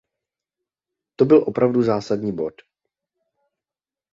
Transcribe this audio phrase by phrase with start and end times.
[1.15, 2.53] To byl opravdu zásadní bod.